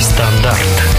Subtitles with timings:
[0.00, 0.89] Нестандарт.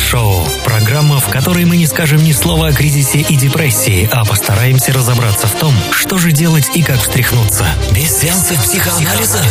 [0.00, 0.46] «Кризис-шоу».
[0.64, 5.46] Программа, в которой мы не скажем ни слова о кризисе и депрессии, а постараемся разобраться
[5.46, 7.66] в том, что же делать и как встряхнуться.
[7.94, 9.42] Без сеансов психоанализа,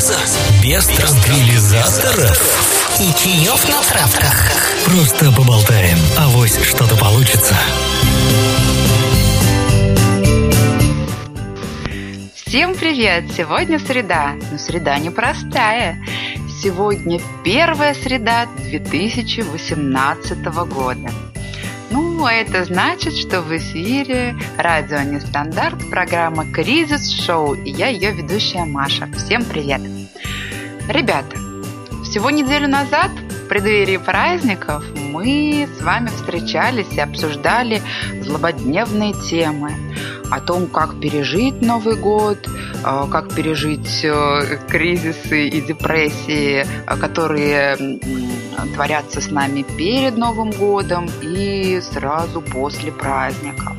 [0.64, 2.98] без транквилизаторов.
[3.00, 4.52] И чаев на травках.
[4.86, 7.56] Просто поболтаем, а вось что-то получится.
[12.34, 13.26] Всем привет!
[13.38, 16.00] Сегодня среда, но среда непростая.
[16.62, 21.10] Сегодня первая среда 2018 года.
[21.90, 28.12] Ну, а это значит, что в эфире радио Нестандарт, программа «Кризис Шоу» и я ее
[28.12, 29.08] ведущая Маша.
[29.16, 29.80] Всем привет!
[30.90, 31.38] Ребята,
[32.04, 37.82] всего неделю назад, в преддверии праздников, мы с вами встречались и обсуждали
[38.22, 39.72] злободневные темы
[40.32, 48.00] о том, как пережить Новый год, э, как пережить э, кризисы и депрессии, э, которые
[48.74, 53.76] творятся с нами перед Новым годом и сразу после праздников.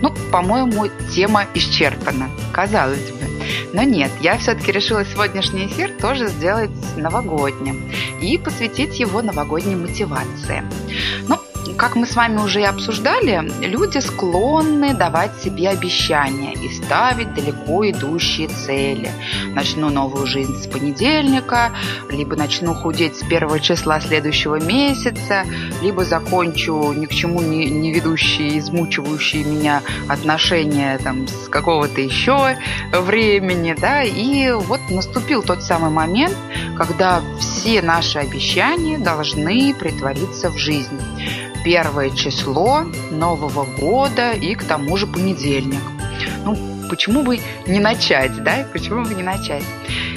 [0.00, 3.24] Ну, по-моему, тема исчерпана, казалось бы.
[3.72, 10.62] Но нет, я все-таки решила сегодняшний эфир тоже сделать новогодним и посвятить его новогодней мотивации.
[11.28, 11.38] Ну,
[11.76, 17.90] как мы с вами уже и обсуждали, люди склонны давать себе обещания и ставить далеко
[17.90, 19.10] идущие цели.
[19.54, 21.72] Начну новую жизнь с понедельника,
[22.10, 25.44] либо начну худеть с первого числа следующего месяца,
[25.82, 32.56] либо закончу ни к чему не, не ведущие, измучивающие меня отношения там, с какого-то еще
[32.92, 33.74] времени.
[33.78, 34.02] Да?
[34.02, 36.36] И вот наступил тот самый момент,
[36.76, 41.00] когда все наши обещания должны притвориться в жизнь
[41.64, 45.80] первое число Нового года и к тому же понедельник.
[46.44, 46.56] Ну,
[46.88, 48.66] почему бы не начать, да?
[48.72, 49.64] Почему бы не начать?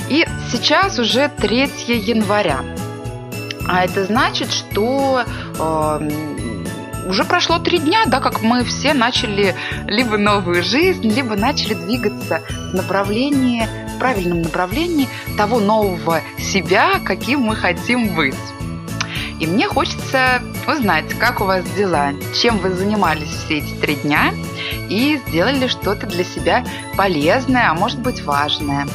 [0.10, 2.60] И сейчас уже 3 января.
[3.68, 5.26] А это значит, что
[5.60, 6.10] э,
[7.08, 9.56] уже прошло три дня, да, как мы все начали
[9.88, 12.42] либо новую жизнь, либо начали двигаться
[12.72, 18.36] в направлении, в правильном направлении того нового себя, каким мы хотим быть.
[19.40, 24.34] И мне хочется узнать, как у вас дела, чем вы занимались все эти три дня
[24.90, 28.88] и сделали что-то для себя полезное, а может быть важное.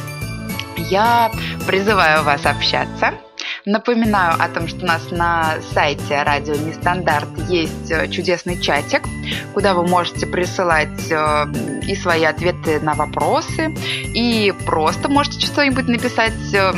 [0.77, 1.31] Я
[1.65, 3.13] призываю вас общаться.
[3.65, 9.03] Напоминаю о том, что у нас на сайте Радио Нестандарт есть э, чудесный чатик,
[9.53, 11.45] куда вы можете присылать э,
[11.87, 13.73] и свои ответы на вопросы,
[14.13, 16.73] и просто можете что-нибудь написать э,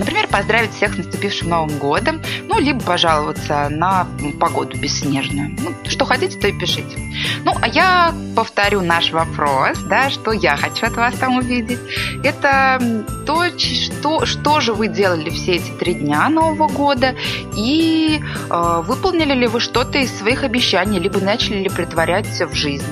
[0.00, 4.06] Например, поздравить всех с наступившим Новым годом, ну, либо пожаловаться на
[4.40, 5.54] погоду бесснежную.
[5.60, 6.96] Ну, что хотите, то и пишите.
[7.44, 11.80] Ну, а я повторю наш вопрос, да, что я хочу от вас там увидеть.
[12.24, 17.14] Это то, что, что же вы делали все эти три дня Нового года
[17.54, 22.86] и э, выполнили ли вы что-то из своих обещаний, либо начали ли притворять в жизнь.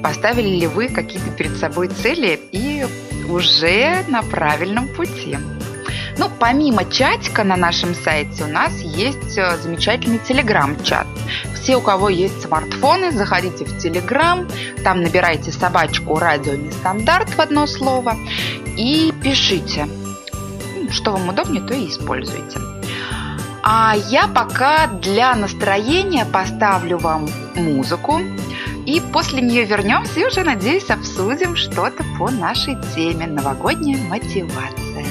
[0.00, 2.86] Поставили ли вы какие-то перед собой цели и
[3.28, 5.36] уже на правильном пути.
[6.16, 11.06] Ну, помимо чатика на нашем сайте у нас есть э, замечательный телеграм-чат.
[11.54, 14.48] Все, у кого есть смартфоны, заходите в телеграм,
[14.84, 18.16] там набирайте собачку радио нестандарт в одно слово
[18.76, 19.88] и пишите.
[20.76, 22.58] Ну, что вам удобнее, то и используйте.
[23.66, 28.20] А я пока для настроения поставлю вам музыку.
[28.84, 35.06] И после нее вернемся и уже, надеюсь, обсудим что-то по нашей теме новогодняя мотивация.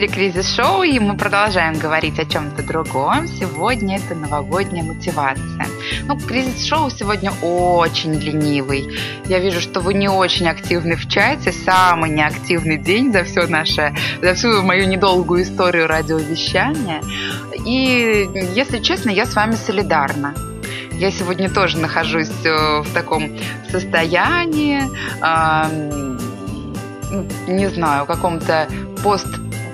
[0.00, 3.26] Эфире Кризис Шоу, и мы продолжаем говорить о чем-то другом.
[3.26, 5.66] Сегодня это новогодняя мотивация.
[6.06, 8.96] Ну, Кризис Шоу сегодня очень ленивый.
[9.26, 11.52] Я вижу, что вы не очень активны в чате.
[11.52, 17.02] Самый неактивный день за все наше, за всю мою недолгую историю радиовещания.
[17.66, 20.34] И, если честно, я с вами солидарна.
[20.92, 23.36] Я сегодня тоже нахожусь э, в таком
[23.70, 24.80] состоянии,
[27.48, 28.68] не знаю, каком-то
[29.02, 29.26] пост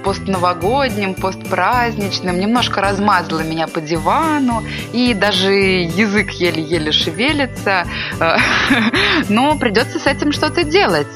[0.06, 7.88] постновогодним, постпраздничным, немножко размазала меня по дивану, и даже язык еле-еле шевелится,
[8.20, 8.36] э,
[9.28, 11.08] но придется с этим что-то делать.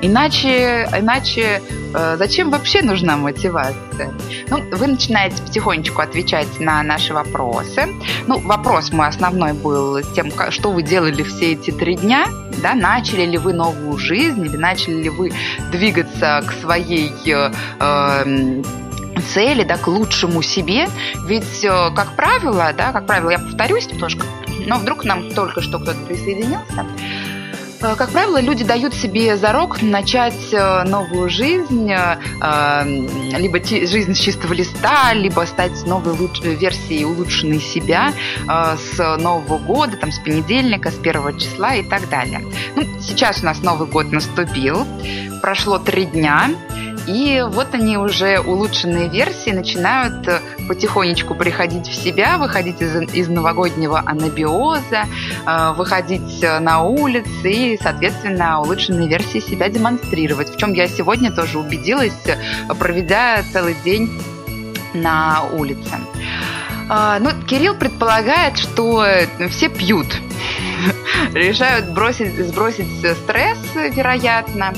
[0.00, 1.62] Иначе, иначе
[1.94, 4.12] э, зачем вообще нужна мотивация?
[4.48, 7.88] Ну, вы начинаете потихонечку отвечать на наши вопросы.
[8.26, 12.28] Ну, вопрос мой основной был с тем, что вы делали все эти три дня,
[12.62, 15.32] да, начали ли вы новую жизнь или начали ли вы
[15.72, 18.64] двигаться к своей э, эм,
[19.32, 20.88] цели, да, к лучшему себе.
[21.26, 24.26] Ведь, э, как правило, да, как правило, я повторюсь немножко,
[24.66, 26.86] но вдруг нам только что кто-то присоединился,
[27.80, 32.84] как правило, люди дают себе зарок начать э, новую жизнь, э,
[33.38, 36.16] либо жизнь с чистого листа, либо стать новой
[36.56, 38.12] версией улучшенной себя
[38.46, 42.44] с Нового года, там, с понедельника, с первого числа и так далее.
[42.74, 44.86] Ну, сейчас у нас Новый год наступил,
[45.42, 46.50] прошло три дня,
[47.06, 53.28] и вот они уже улучшенные версии начинают э, потихонечку приходить в себя, выходить из, из
[53.28, 55.06] новогоднего анабиоза,
[55.46, 60.50] э, выходить э, на улицы и, соответственно, улучшенные версии себя демонстрировать.
[60.50, 62.12] В чем я сегодня тоже убедилась,
[62.78, 64.10] проведя целый день
[64.94, 65.98] на улице.
[66.88, 69.04] Ну, Кирилл предполагает, что
[69.50, 70.06] все пьют
[71.32, 72.86] решают бросить, сбросить
[73.24, 74.72] стресс, вероятно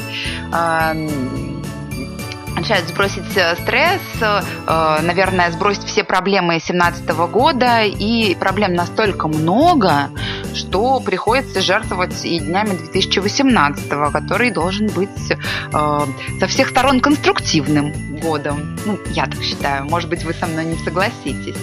[2.59, 7.85] начать сбросить э, стресс, э, наверное, сбросить все проблемы 2017 года.
[7.85, 10.11] И проблем настолько много,
[10.55, 16.07] что приходится жертвовать и днями 2018, который должен быть э,
[16.41, 18.77] со всех сторон конструктивным годом.
[18.85, 19.85] Ну, я так считаю.
[19.85, 21.57] Может быть, вы со мной не согласитесь.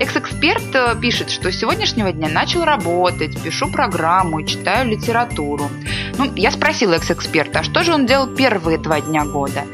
[0.00, 5.70] Экс-эксперт пишет, что с сегодняшнего дня начал работать, пишу программу, читаю литературу.
[6.18, 9.64] Ну, я спросила экс-эксперта, а что же он делал первые два дня года?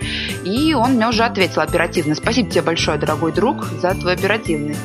[0.47, 2.15] И он мне уже ответил оперативно.
[2.15, 4.77] Спасибо тебе большое, дорогой друг, за твой оперативный.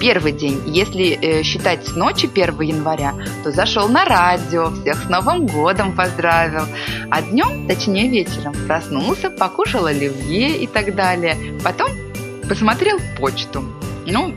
[0.00, 5.08] Первый день, если э, считать с ночи 1 января, то зашел на радио, всех с
[5.08, 6.62] Новым годом поздравил.
[7.10, 11.36] А днем, точнее вечером, проснулся, покушал оливье и так далее.
[11.64, 11.90] Потом
[12.48, 13.64] посмотрел почту.
[14.06, 14.32] Ну,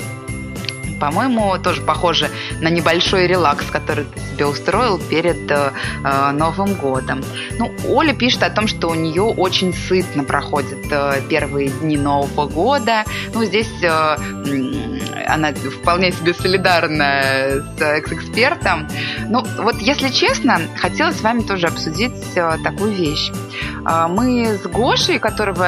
[1.04, 2.30] по-моему, тоже похоже
[2.62, 7.22] на небольшой релакс, который ты себе устроил перед э, э, Новым годом.
[7.60, 12.48] Ну, Оля пишет о том, что у нее очень сытно проходят э, первые дни Нового
[12.48, 13.04] года.
[13.34, 14.16] Ну, здесь э,
[15.28, 17.22] она вполне себе солидарна
[17.78, 18.88] с экс-экспертом.
[19.30, 23.32] Ну, вот если честно, хотела с вами тоже обсудить э, такую вещь.
[23.88, 25.68] Э, мы с Гошей, которого,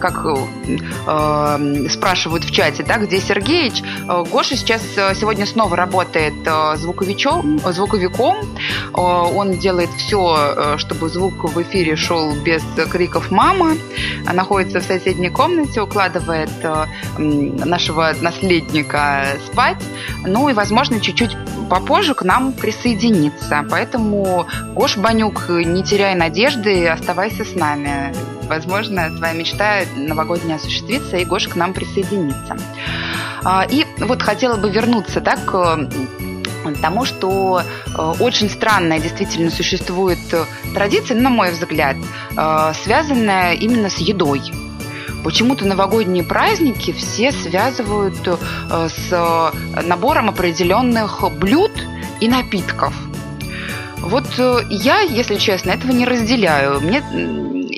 [0.00, 6.34] как э, спрашивают в чате, да, где Сергеич, э, Гоша сейчас э, сегодня снова работает
[6.76, 8.36] звуковичом, звуковиком.
[8.94, 13.74] Он делает все, чтобы звук в эфире шел без криков «мама».
[14.32, 16.50] Находится в соседней комнате, укладывает
[17.18, 18.71] нашего наследника
[19.46, 19.76] спать.
[20.24, 21.36] Ну и, возможно, чуть-чуть
[21.68, 23.64] попозже к нам присоединится.
[23.70, 28.14] Поэтому, Гош Банюк, не теряй надежды, оставайся с нами.
[28.48, 32.56] Возможно, твоя мечта новогодняя осуществится, и Гош к нам присоединится.
[33.44, 35.88] А, и вот хотела бы вернуться да, к
[36.80, 40.18] тому, что э, очень странная действительно существует
[40.74, 41.96] традиция, на мой взгляд,
[42.36, 44.42] э, связанная именно с едой.
[45.22, 49.52] Почему-то новогодние праздники все связывают э, с
[49.84, 51.72] набором определенных блюд
[52.20, 52.94] и напитков.
[53.98, 54.26] Вот
[54.68, 56.80] я, если честно, этого не разделяю.
[56.80, 57.02] Мне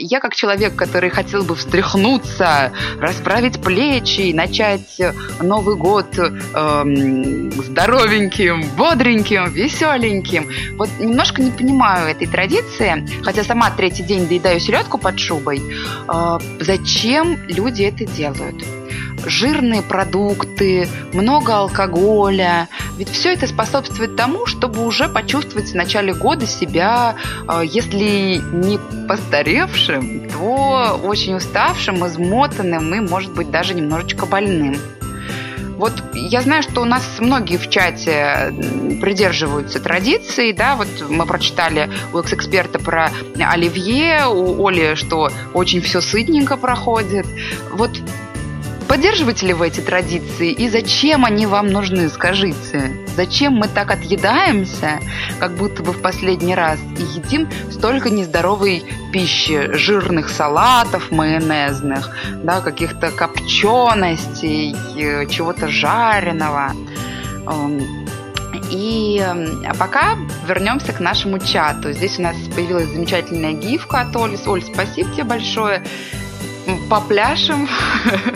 [0.05, 5.01] я как человек, который хотел бы встряхнуться, расправить плечи начать
[5.41, 14.03] Новый год эм, здоровеньким, бодреньким, веселеньким, вот немножко не понимаю этой традиции, хотя сама третий
[14.03, 18.84] день доедаю селедку под шубой, э, зачем люди это делают?
[19.25, 22.69] Жирные продукты, много алкоголя.
[22.97, 27.17] Ведь все это способствует тому, чтобы уже почувствовать в начале года себя,
[27.49, 34.77] э, если не постаревшим, то очень уставшим, измотанным и, может быть, даже немножечко больным.
[35.77, 38.55] Вот я знаю, что у нас многие в чате
[39.01, 46.01] придерживаются традиции, да, вот мы прочитали у экс-эксперта про оливье, у Оли, что очень все
[46.01, 47.27] сытненько проходит.
[47.73, 47.91] Вот
[48.89, 52.93] Поддерживаете ли вы эти традиции и зачем они вам нужны, скажите?
[53.17, 55.01] Зачем мы так отъедаемся,
[55.39, 62.11] как будто бы в последний раз, и едим столько нездоровой пищи, жирных салатов майонезных,
[62.43, 66.73] да, каких-то копченостей, э, чего-то жареного.
[67.47, 68.05] Эм,
[68.71, 71.93] и а пока вернемся к нашему чату.
[71.93, 74.39] Здесь у нас появилась замечательная гифка от Оли.
[74.47, 75.85] Оль, спасибо тебе большое
[76.89, 77.69] попляшем.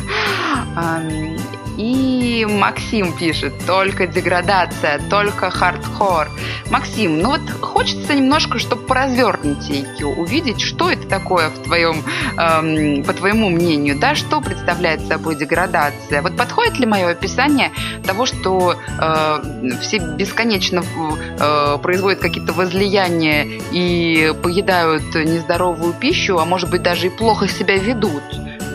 [1.78, 6.28] И Максим пишет, только деградация, только хардкор.
[6.70, 12.02] Максим, ну вот хочется немножко, чтобы поразвернутее увидеть, что это такое в твоем,
[12.36, 16.20] эм, по твоему мнению, да, что представляет собой деградация.
[16.20, 17.70] Вот подходит ли мое описание
[18.04, 19.42] того, что э,
[19.80, 27.10] все бесконечно э, производят какие-то возлияния и поедают нездоровую пищу, а может быть даже и
[27.10, 28.24] плохо себя ведут?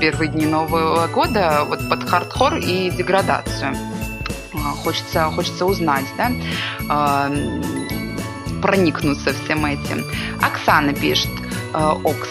[0.03, 3.73] Первые дни Нового года вот под хардкор и деградацию.
[4.53, 6.29] А, хочется, хочется узнать, да,
[6.89, 7.31] а,
[8.61, 10.03] проникнуться всем этим.
[10.41, 11.31] Оксана пишет,
[11.71, 12.27] а, Окс,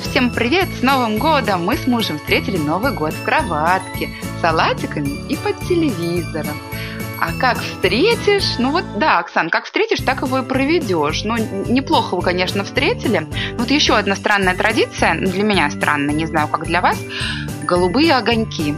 [0.00, 1.64] всем привет, с Новым годом!
[1.64, 4.10] Мы с мужем встретили Новый год в кроватке,
[4.40, 6.56] салатиками и под телевизором.
[7.20, 11.24] А как встретишь, ну вот да, Оксан, как встретишь, так его и проведешь.
[11.24, 11.36] Ну,
[11.68, 13.26] неплохо вы, конечно, встретили.
[13.56, 16.98] Вот еще одна странная традиция, ну, для меня странная, не знаю, как для вас,
[17.64, 18.74] голубые огоньки.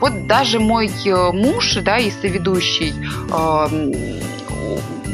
[0.00, 2.94] Вот даже мой э, муж, да, и соведущий,
[3.32, 3.66] э,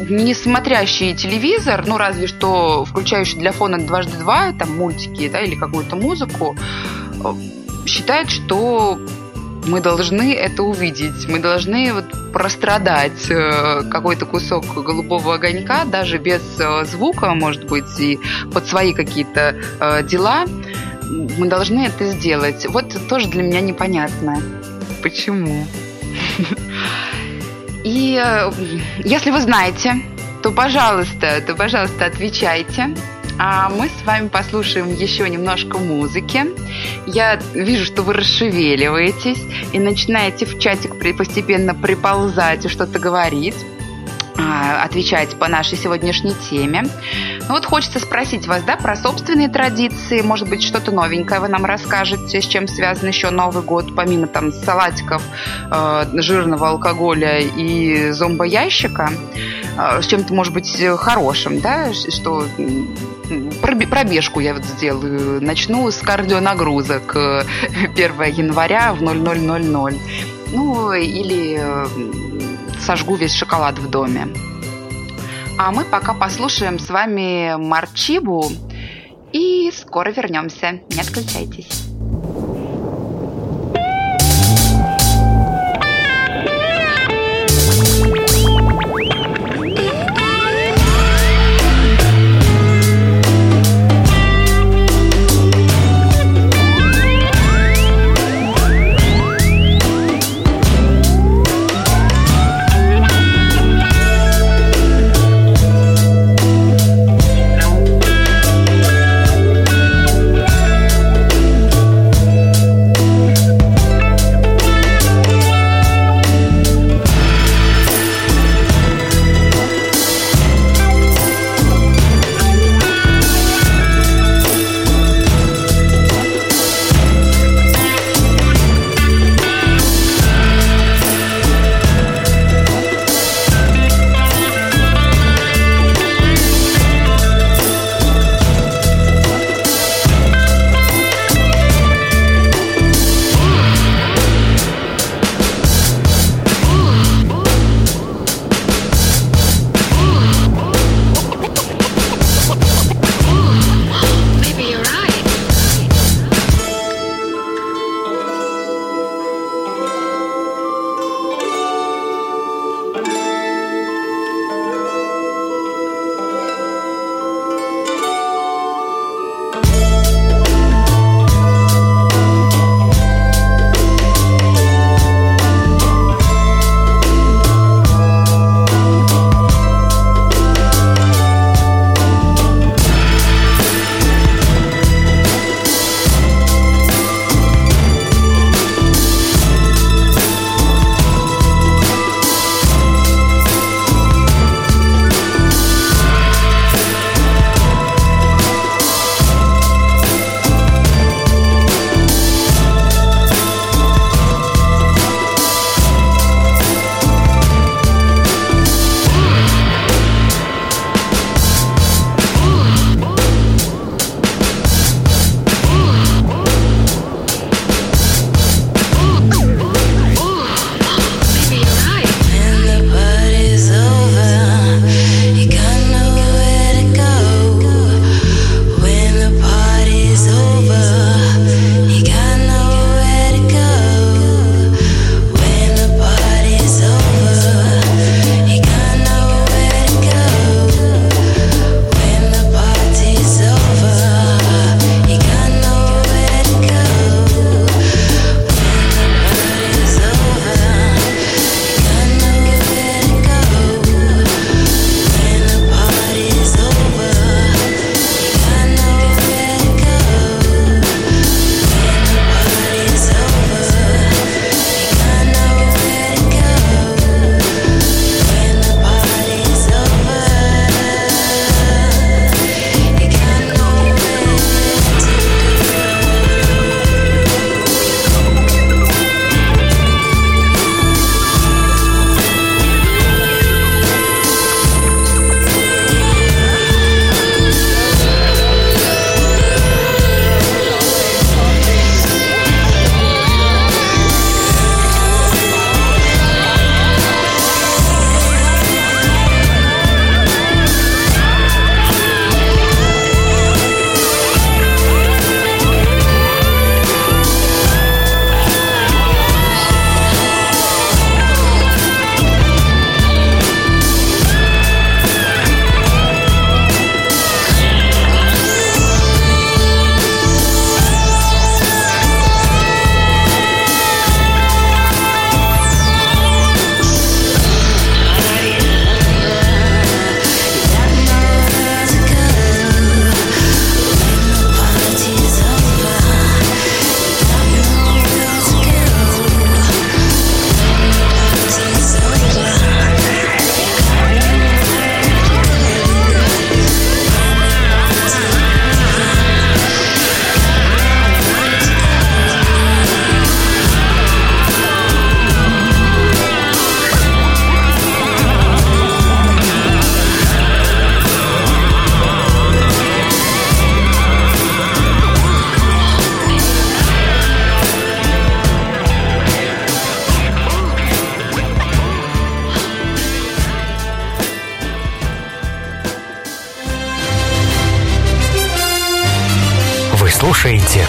[0.08, 5.54] не смотрящий телевизор, ну разве что включающий для фона дважды два, там мультики, да, или
[5.54, 6.56] какую-то музыку,
[7.25, 7.35] э,
[7.87, 8.99] считает, что
[9.66, 12.04] мы должны это увидеть, мы должны вот
[12.37, 18.21] прострадать э, какой-то кусок голубого огонька, даже без э, звука, может быть, и
[18.52, 20.45] под свои какие-то э, дела,
[21.38, 22.66] мы должны это сделать.
[22.66, 24.43] Вот тоже для меня непонятно.
[25.02, 25.66] Почему?
[27.85, 28.23] И
[29.05, 30.02] если вы знаете,
[30.43, 32.95] то, пожалуйста, то, пожалуйста, отвечайте.
[33.38, 36.47] А мы с вами послушаем еще немножко музыки.
[37.07, 43.57] Я вижу, что вы расшевеливаетесь и начинаете в чатик постепенно приползать и что-то говорить
[44.38, 46.85] а, отвечать по нашей сегодняшней теме.
[47.49, 51.64] Ну вот хочется спросить вас, да, про собственные традиции, может быть, что-то новенькое вы нам
[51.64, 55.23] расскажете, с чем связан еще Новый год, помимо там салатиков,
[55.71, 59.11] э, жирного алкоголя и зомбоящика,
[59.78, 62.47] э, с чем-то, может быть, хорошим, да, что
[63.87, 69.99] пробежку я вот сделаю, начну с кардионагрузок 1 э, января в 0000.
[70.52, 71.87] Ну, или э,
[72.80, 74.28] сожгу весь шоколад в доме.
[75.58, 78.52] А мы пока послушаем с вами Марчибу
[79.32, 80.80] и скоро вернемся.
[80.90, 81.96] Не отключайтесь.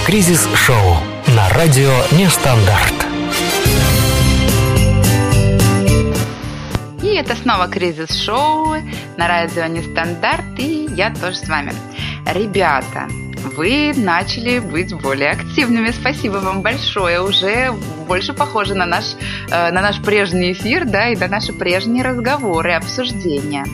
[0.07, 0.95] «Кризис Шоу»
[1.35, 2.93] на радио «Нестандарт».
[7.03, 8.75] И это снова «Кризис Шоу»
[9.17, 11.73] на радио «Нестандарт» и я тоже с вами.
[12.25, 13.09] Ребята,
[13.57, 15.91] вы начали быть более активными.
[15.91, 17.21] Спасибо вам большое.
[17.21, 17.73] Уже
[18.07, 19.03] больше похоже на наш,
[19.51, 23.65] э, на наш прежний эфир, да, и на наши прежние разговоры, обсуждения.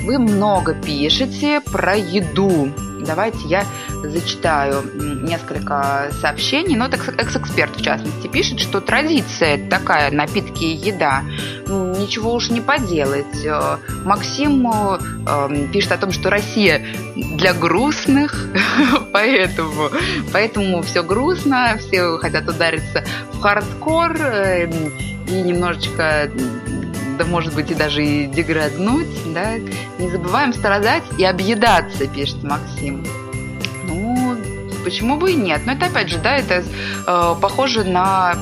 [0.00, 2.72] Вы много пишете про еду.
[3.06, 3.64] Давайте я
[4.02, 4.82] зачитаю
[5.22, 6.76] несколько сообщений.
[6.76, 11.22] Ну, так экс-эксперт, в частности, пишет, что традиция такая, напитки и еда.
[11.66, 13.44] Ничего уж не поделать.
[13.44, 18.48] Э, Максим э, пишет о том, что Россия для грустных,
[19.12, 19.90] поэтому,
[20.32, 24.68] поэтому все грустно, все хотят удариться в хардкор э,
[25.28, 26.30] и немножечко
[27.16, 29.58] да может быть и даже и деграднуть, да,
[29.98, 33.04] не забываем страдать и объедаться, пишет Максим.
[33.84, 34.36] Ну,
[34.84, 35.62] почему бы и нет?
[35.66, 36.62] Но это опять же, да, это
[37.06, 38.34] э, похоже на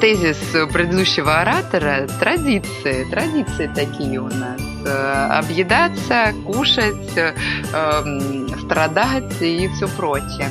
[0.00, 0.38] тезис
[0.72, 2.06] предыдущего оратора.
[2.20, 4.60] Традиции, традиции такие у нас.
[4.84, 7.34] Э, объедаться, кушать, э,
[7.72, 10.50] э, страдать и все прочее.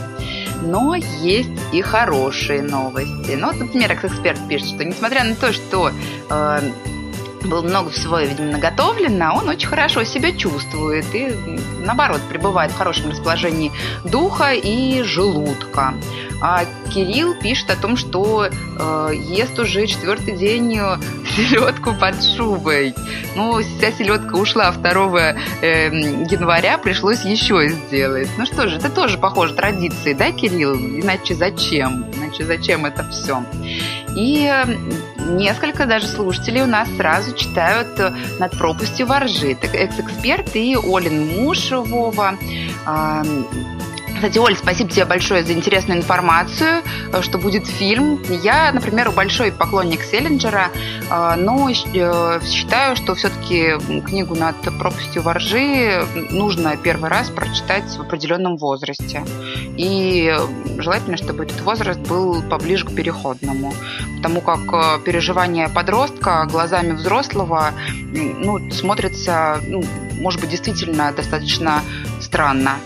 [0.61, 3.35] Но есть и хорошие новости.
[3.37, 5.91] Ну, вот, например, эксперт пишет, что несмотря на то, что
[6.29, 6.59] э,
[7.45, 11.33] было много всего, видимо, наготовлено, он очень хорошо себя чувствует и,
[11.79, 13.71] наоборот, пребывает в хорошем расположении
[14.03, 15.93] духа и желудка.
[16.41, 20.97] А Кирилл пишет о том, что э, ест уже четвертый день э,
[21.35, 22.93] селедку под шубой.
[23.35, 25.87] Ну, вся селедка ушла 2 э,
[26.29, 28.29] января, пришлось еще сделать.
[28.37, 30.75] Ну что же, это тоже похоже традиции, да, Кирилл?
[30.75, 32.05] Иначе зачем?
[32.15, 33.43] Иначе зачем это все?
[34.15, 34.49] И
[35.29, 39.57] несколько даже слушателей у нас сразу читают э, «Над пропастью воржи».
[39.61, 42.35] Экс-эксперт и Олин муж Вова.
[44.25, 46.81] Кстати, Оль, спасибо тебе большое за интересную информацию,
[47.13, 48.19] э, что будет фильм.
[48.27, 50.71] Я, например, большой поклонник Селлинджера,
[51.07, 58.57] э, но считаю, что все-таки книгу «Над пропастью воржи» нужно первый раз прочитать в определенном
[58.57, 59.23] возрасте.
[59.77, 60.35] И
[60.79, 63.75] желательно, чтобы этот возраст был поближе к переходному.
[64.17, 67.73] Потому как переживание подростка глазами взрослого
[68.11, 69.83] ну, смотрится, ну,
[70.19, 71.83] может быть, действительно достаточно
[72.19, 72.79] странно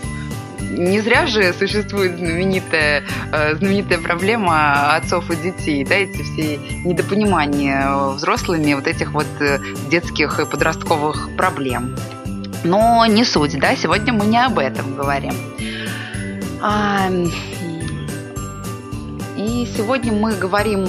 [0.60, 8.10] не зря же существует знаменитая, э, знаменитая проблема отцов и детей, да, эти все недопонимания
[8.14, 9.58] взрослыми вот этих вот э,
[9.90, 11.96] детских и подростковых проблем.
[12.64, 15.32] Но не суть, да, сегодня мы не об этом говорим.
[19.36, 20.86] И сегодня мы говорим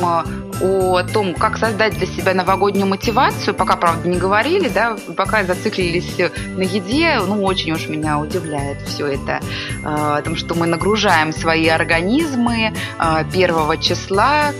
[0.61, 3.53] о том, как создать для себя новогоднюю мотивацию.
[3.53, 6.17] Пока, правда, не говорили, да, пока зациклились
[6.55, 7.19] на еде.
[7.19, 9.41] Ну, очень уж меня удивляет все это.
[9.83, 14.51] Э, о том, что мы нагружаем свои организмы э, первого числа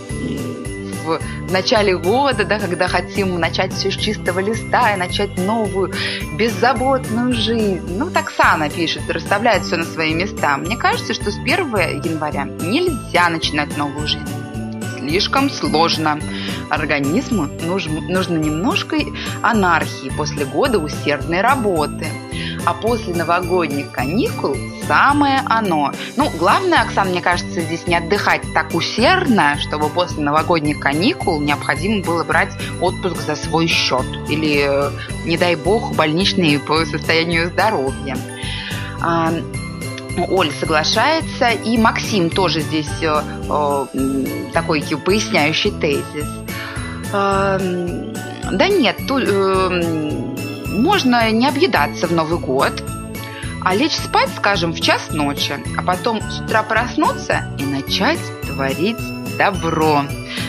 [1.04, 1.20] в
[1.52, 5.94] начале года, да, когда хотим начать все с чистого листа и начать новую
[6.38, 7.98] беззаботную жизнь.
[7.98, 10.58] Ну, так Сана пишет, расставляет все на свои места.
[10.58, 11.58] Мне кажется, что с 1
[12.04, 14.41] января нельзя начинать новую жизнь.
[15.02, 16.20] Слишком сложно.
[16.70, 18.98] Организму нужно немножко
[19.42, 22.08] анархии после года усердной работы–
[22.66, 24.56] а после новогодних каникул
[24.88, 25.92] самое оно.
[26.16, 32.04] Ну, главное, Оксана, мне кажется, здесь не отдыхать так усердно, чтобы после новогодних каникул необходимо
[32.04, 34.06] было брать отпуск за свой счет.
[34.30, 34.70] Или,
[35.26, 38.18] не дай бог, больничный по состоянию здоровья.
[40.18, 43.86] Оля соглашается, и Максим тоже здесь э, э,
[44.54, 46.28] такой поясняющий тезис.
[47.14, 47.58] Э,
[48.52, 50.32] да нет, э,
[50.68, 52.84] можно не объедаться в Новый год,
[53.64, 58.98] а лечь спать, скажем, в час ночи, а потом с утра проснуться и начать творить
[59.38, 60.04] добро.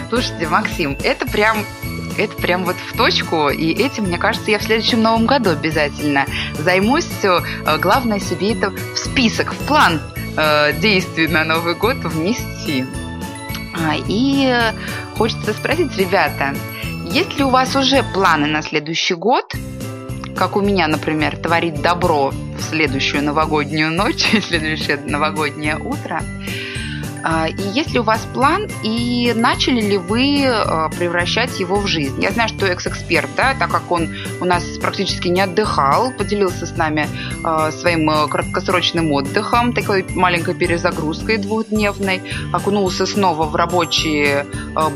[0.08, 1.64] Слушайте, Максим, это прям
[2.16, 6.26] это прям вот в точку, и этим, мне кажется, я в следующем новом году обязательно
[6.58, 7.04] займусь.
[7.04, 7.42] Все.
[7.66, 10.00] Э, главное себе это в список, в план
[10.36, 12.84] э, действий на Новый год внести.
[13.74, 14.54] А, и
[15.16, 16.54] хочется спросить, ребята,
[17.04, 19.54] есть ли у вас уже планы на следующий год?
[20.34, 26.22] как у меня, например, творить добро в следующую новогоднюю ночь, следующее новогоднее утро.
[27.22, 31.86] А, и есть ли у вас план, и начали ли вы а, превращать его в
[31.86, 32.22] жизнь?
[32.22, 36.76] Я знаю, что экс-эксперт, да, так как он у нас практически не отдыхал, поделился с
[36.76, 37.08] нами
[37.44, 44.46] а, своим краткосрочным отдыхом, такой маленькой перезагрузкой двухдневной, окунулся снова в рабочие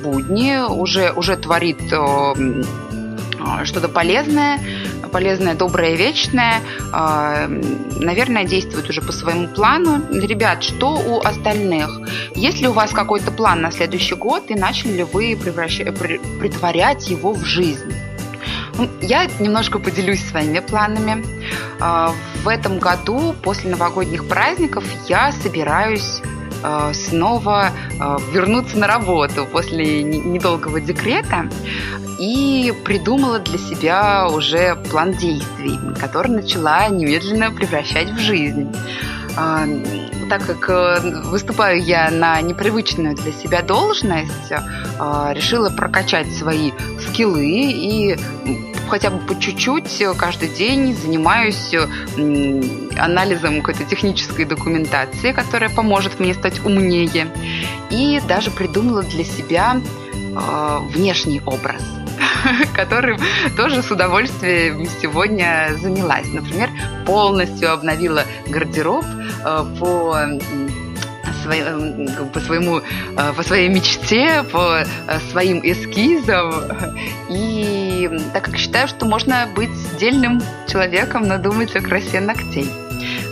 [0.03, 1.81] будни, уже, уже творит
[3.65, 4.61] что-то полезное,
[5.13, 6.61] полезное, доброе, вечное,
[6.93, 10.03] а, наверное, действует уже по своему плану.
[10.11, 12.01] Ребят, что у остальных?
[12.35, 15.79] Есть ли у вас какой-то план на следующий год и начали ли вы превращ...
[16.41, 17.93] притворять его в жизнь?
[18.79, 21.25] Ну, я немножко поделюсь своими планами.
[21.81, 26.21] А, в этом году, после новогодних праздников, я собираюсь
[26.95, 27.71] снова
[28.33, 31.49] вернуться на работу после недолгого декрета
[32.19, 38.73] и придумала для себя уже план действий, который начала немедленно превращать в жизнь
[40.29, 44.59] так как э, выступаю я на непривычную для себя должность, э,
[45.33, 48.17] решила прокачать свои скиллы и
[48.89, 51.75] хотя бы по чуть-чуть каждый день занимаюсь
[52.97, 57.29] анализом какой-то технической документации, которая поможет мне стать умнее.
[57.91, 59.81] И даже придумала для себя
[60.15, 61.83] э, внешний образ
[62.75, 63.19] которым
[63.57, 66.27] тоже с удовольствием сегодня занялась.
[66.33, 66.71] Например,
[67.05, 69.05] полностью обновила гардероб
[69.45, 70.17] э, по
[72.33, 72.81] по своему,
[73.17, 74.85] э, по своей мечте, по э,
[75.31, 76.53] своим эскизам.
[77.31, 82.69] И так как считаю, что можно быть дельным человеком, но думать о красе ногтей.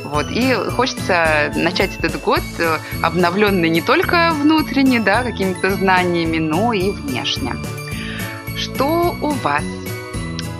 [0.04, 0.30] Вот.
[0.30, 2.42] И хочется начать этот год
[3.02, 7.54] обновленный не только внутренне, да, какими-то знаниями, но и внешне.
[8.56, 9.64] Что у вас?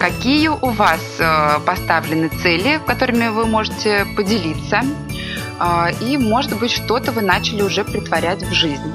[0.01, 4.83] Какие у вас э, поставлены цели, которыми вы можете поделиться?
[5.61, 8.93] Э, и, может быть, что-то вы начали уже притворять в жизнь.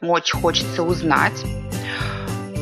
[0.00, 1.44] Очень хочется узнать.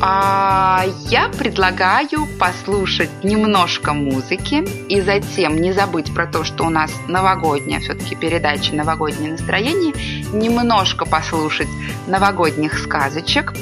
[0.05, 4.55] А я предлагаю послушать немножко музыки
[4.89, 9.93] и затем не забыть про то, что у нас новогодняя все-таки передача «Новогоднее настроение»,
[10.33, 11.69] немножко послушать
[12.05, 13.53] новогодних сказочек,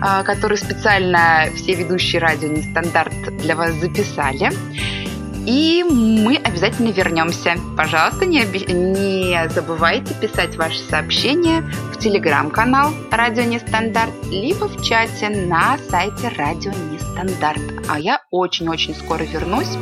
[0.00, 4.52] а, которые специально все ведущие радио «Нестандарт» для вас записали.
[5.46, 7.56] И мы обязательно вернемся.
[7.76, 15.78] Пожалуйста, не, не забывайте писать ваши сообщения в телеграм-канал «Радио Нестандарт», либо в чате на
[15.90, 17.60] сайте «Радио Нестандарт».
[17.88, 19.76] А я очень-очень скоро вернусь.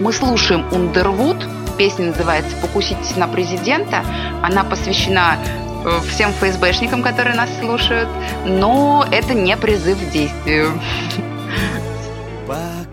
[0.00, 1.36] Мы слушаем «Ундервуд».
[1.76, 4.04] Песня называется «Покуситесь на президента».
[4.42, 5.36] Она посвящена
[5.84, 8.08] э, всем ФСБшникам, которые нас слушают,
[8.46, 10.80] но это не призыв к действию.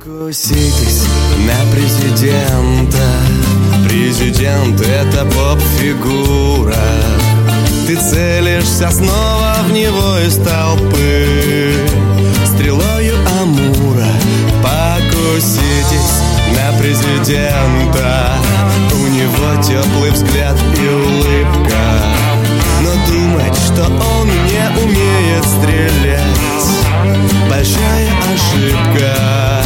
[0.07, 1.03] Покуситесь
[1.45, 2.97] на президента.
[3.85, 6.75] Президент это поп-фигура.
[7.85, 11.73] Ты целишься снова в него из толпы.
[12.45, 14.07] Стрелою Амура
[14.63, 16.21] Покуситесь
[16.55, 18.31] на президента.
[18.93, 21.83] У него теплый взгляд и улыбка.
[22.81, 26.37] Но думать, что он не умеет стрелять
[27.49, 29.56] большая ошибка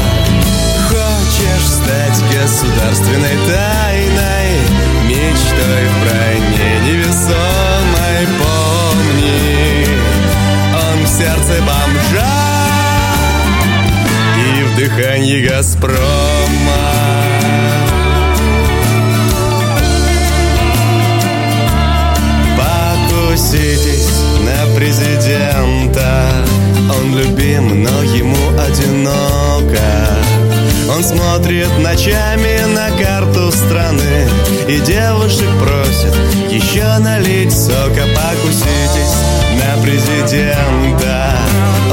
[1.62, 4.52] Хочешь стать государственной тайной
[5.08, 9.88] Мечтой в броне невесомой Помни,
[10.74, 12.26] он в сердце бомжа
[14.38, 15.92] И в дыхании Газпрома
[22.58, 26.46] Покуситесь на президента
[26.90, 30.41] он любим, но ему одиноко
[30.94, 34.28] Он смотрит ночами на карту страны
[34.68, 36.14] И девушек просит
[36.52, 39.16] еще налить сока Покуситесь
[39.58, 41.38] на президента.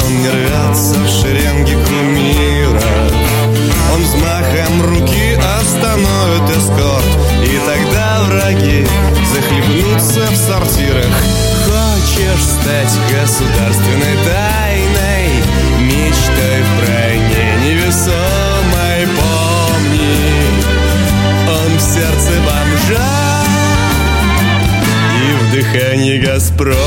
[0.05, 2.83] Он не рвется в шеренге кумира.
[3.95, 7.05] Он взмахом руки остановит эскорт
[7.45, 8.87] И тогда враги
[9.33, 11.23] захлебнутся в сортирах.
[11.67, 15.29] Хочешь стать государственной тайной?
[15.81, 17.09] Мечтой в броне
[18.99, 20.17] невесомой Помни,
[21.49, 23.45] он в сердце бомжа.
[25.17, 26.79] И в дыхании Газпрома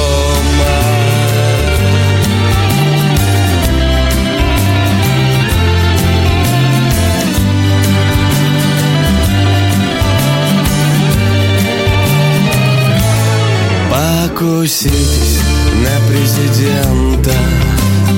[13.89, 15.39] Покуситесь
[15.83, 17.31] на президента.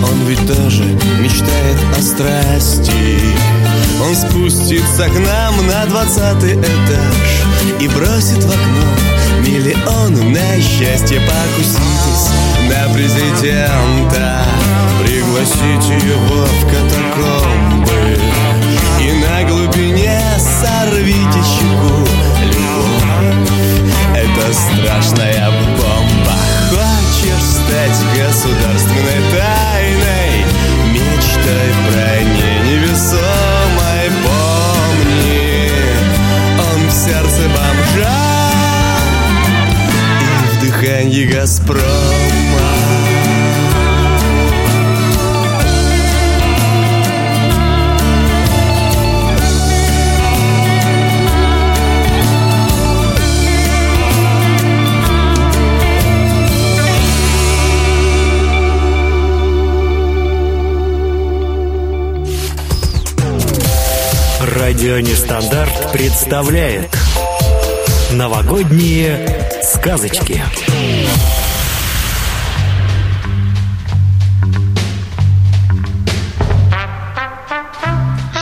[0.03, 0.83] Он ведь тоже
[1.19, 2.52] мечтает о Он
[4.29, 7.45] спустится к нам на двадцатый этаж
[7.79, 8.83] И бросит в окно
[9.45, 11.21] миллион на счастье.
[11.21, 12.29] Покуситесь
[12.69, 14.43] на президента
[15.01, 18.17] Пригласите его в катакомбы
[19.01, 22.07] И на глубине сорвите чеку
[24.15, 26.35] это страшная бомба.
[26.69, 30.45] Хочешь стать государственной тайной?
[30.93, 32.53] Мечтой в броне
[41.13, 41.79] и «Газпрома».
[64.41, 67.02] Радио Нестандарт представляет
[68.13, 69.27] Новогодние
[69.63, 70.43] сказочки.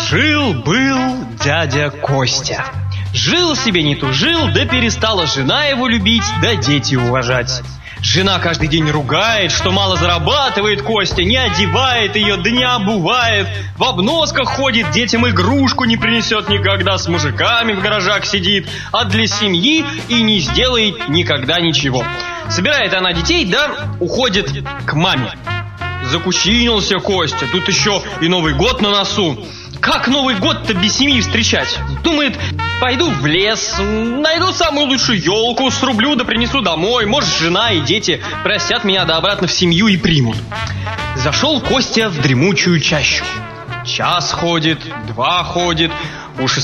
[0.10, 2.66] Жил-был дядя Костя.
[3.14, 7.64] Жил себе не тужил, да перестала жена его любить, да дети уважать.
[8.02, 13.48] Жена каждый день ругает, что мало зарабатывает Костя, не одевает ее, да не обувает.
[13.82, 19.26] В обносках ходит, детям игрушку не принесет никогда, с мужиками в гаражах сидит, а для
[19.26, 22.04] семьи и не сделает никогда ничего.
[22.48, 24.52] Собирает она детей, да уходит
[24.86, 25.32] к маме.
[26.04, 29.48] Закучинился Костя, тут еще и Новый год на носу.
[29.80, 31.80] Как Новый год-то без семьи встречать?
[32.04, 32.38] Думает,
[32.80, 37.08] пойду в лес, найду самую лучшую елку, срублю да принесу домой.
[37.08, 40.38] Может, жена и дети простят меня да обратно в семью и примут.
[41.16, 43.26] Зашел Костя в дремучую чащу.
[43.86, 45.92] Час ходит, два ходит,
[46.40, 46.62] Уж и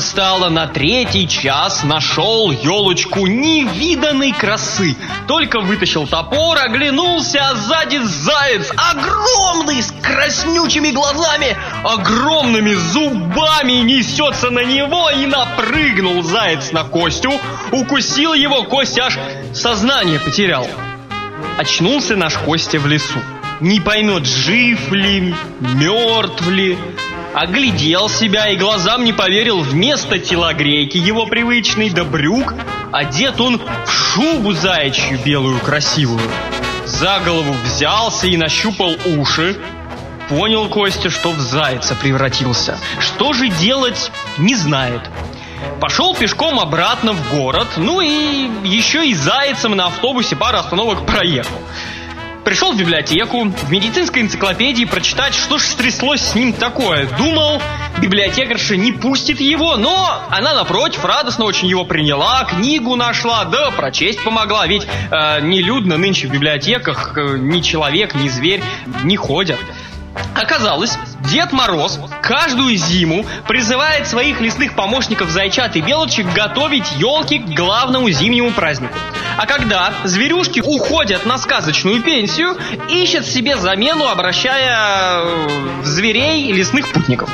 [0.00, 4.96] стало, на третий час нашел елочку невиданной красы.
[5.26, 14.64] Только вытащил топор, оглянулся, а сзади заяц, огромный, с краснючими глазами, огромными зубами несется на
[14.64, 17.32] него и напрыгнул заяц на Костю,
[17.72, 19.18] укусил его, Костя аж
[19.52, 20.66] сознание потерял.
[21.56, 23.18] Очнулся наш Костя в лесу.
[23.60, 26.78] Не поймет, жив ли, мертв ли,
[27.34, 32.54] оглядел себя и глазам не поверил, вместо телогрейки его привычный да брюк,
[32.92, 36.20] одет он в шубу заячью белую красивую.
[36.86, 39.56] За голову взялся и нащупал уши,
[40.28, 42.78] Понял Костя, что в зайца превратился.
[43.00, 45.00] Что же делать, не знает.
[45.80, 51.56] Пошел пешком обратно в город, ну и еще и зайцем на автобусе пару остановок проехал.
[52.48, 57.06] Пришел в библиотеку, в медицинской энциклопедии прочитать, что ж стряслось с ним такое.
[57.18, 57.60] Думал,
[58.00, 64.24] библиотекарша не пустит его, но она, напротив, радостно очень его приняла, книгу нашла, да прочесть
[64.24, 64.66] помогла.
[64.66, 68.62] Ведь э, нелюдно нынче в библиотеках э, ни человек, ни зверь
[69.04, 69.58] не ходят.
[70.34, 70.96] Оказалось,
[71.30, 78.10] Дед Мороз каждую зиму призывает своих лесных помощников зайчат и белочек готовить елки к главному
[78.10, 78.94] зимнему празднику.
[79.36, 82.56] А когда зверюшки уходят на сказочную пенсию,
[82.88, 85.24] ищет себе замену, обращая
[85.82, 87.30] в зверей лесных путников.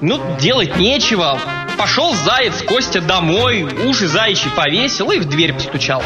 [0.00, 1.38] Ну, делать нечего.
[1.76, 6.02] Пошел заяц Костя домой, уши заячьи повесил и в дверь постучал.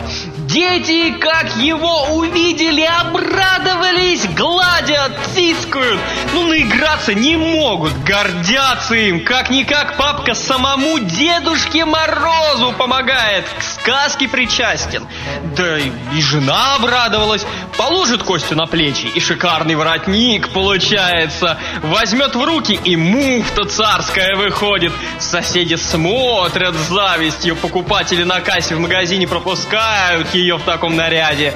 [0.48, 6.00] Дети, как его увидели, обрадовались, гладят, тискают.
[6.32, 9.26] Ну, наиграться не могут, гордятся им.
[9.26, 15.06] Как-никак папка самому Дедушке Морозу помогает, к сказке причастен.
[15.54, 17.44] Да и жена обрадовалась.
[17.76, 21.58] Положит Костю на плечи, и шикарный воротник получается.
[21.82, 24.92] Возьмет в руки, и муфта царская выходит.
[25.20, 31.52] Соседи смотрят с завистью, покупатели на кассе в магазине пропускают ее в таком наряде.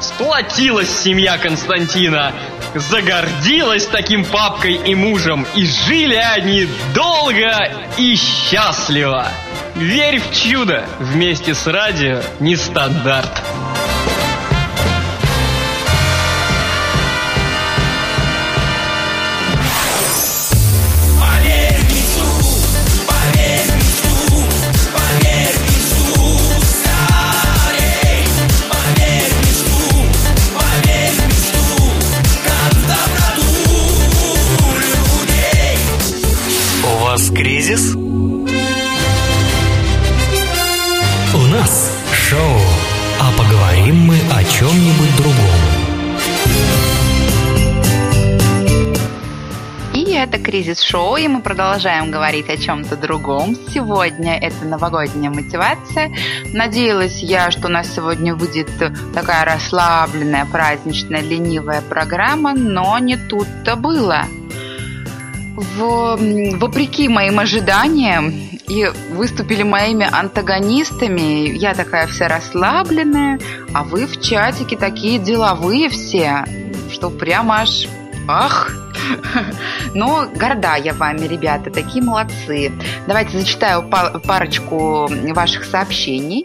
[0.00, 2.32] Сплотилась семья Константина,
[2.74, 9.28] загордилась таким папкой и мужем, и жили они долго и счастливо.
[9.74, 13.42] Верь в чудо вместе с радио нестандарт.
[37.16, 37.94] Вас кризис?
[37.94, 38.46] У
[41.50, 42.60] нас шоу,
[43.18, 45.34] а поговорим мы о чем-нибудь другом.
[49.94, 53.56] И это кризис-шоу, и мы продолжаем говорить о чем-то другом.
[53.72, 56.12] Сегодня это новогодняя мотивация.
[56.52, 58.68] Надеялась я, что у нас сегодня выйдет
[59.14, 64.26] такая расслабленная, праздничная, ленивая программа, но не тут-то было
[65.56, 66.16] в,
[66.58, 68.32] вопреки моим ожиданиям
[68.68, 71.56] и выступили моими антагонистами.
[71.56, 73.40] Я такая вся расслабленная,
[73.72, 76.44] а вы в чатике такие деловые все,
[76.90, 77.88] что прямо аж
[78.28, 78.72] ах.
[79.94, 82.72] Но горда я вами, ребята, такие молодцы.
[83.06, 86.44] Давайте зачитаю парочку ваших сообщений.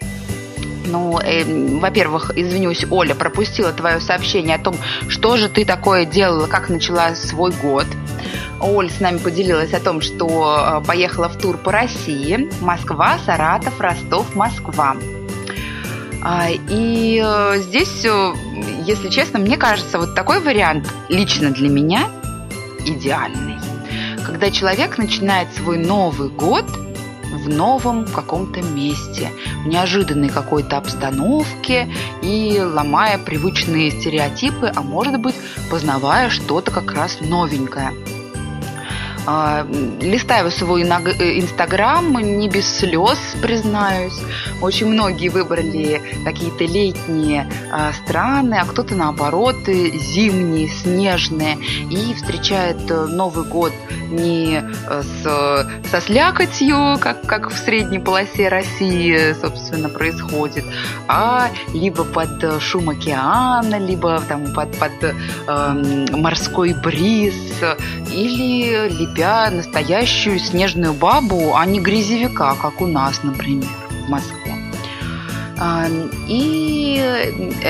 [0.86, 1.44] Ну, э,
[1.80, 4.76] во-первых, извинюсь, Оля, пропустила твое сообщение о том,
[5.08, 7.86] что же ты такое делала, как начала свой год.
[8.60, 12.50] Оля с нами поделилась о том, что э, поехала в тур по России.
[12.62, 14.96] Москва, Саратов, Ростов, Москва.
[16.24, 18.34] А, и э, здесь, э,
[18.86, 22.10] если честно, мне кажется, вот такой вариант лично для меня
[22.86, 23.58] идеальный
[24.32, 26.66] когда человек начинает свой Новый год
[27.44, 29.30] в новом каком-то месте,
[29.64, 35.36] в неожиданной какой-то обстановке и ломая привычные стереотипы, а может быть,
[35.70, 37.94] познавая что-то как раз новенькое.
[39.26, 39.68] А,
[40.00, 44.20] листаю свой э, инстаграм не без слез, признаюсь.
[44.62, 51.58] Очень многие выбрали какие-то летние а, страны, а кто-то наоборот э, зимние, снежные.
[51.90, 53.74] И встречает э, Новый год
[54.12, 55.24] не с,
[55.90, 60.66] со слякотью, как, как в средней полосе России, собственно, происходит,
[61.08, 67.36] а либо под шум океана, либо там, под, под э, морской бриз,
[68.12, 73.70] или лепя настоящую снежную бабу, а не грязевика, как у нас, например,
[74.06, 74.61] в Москве.
[76.28, 76.98] И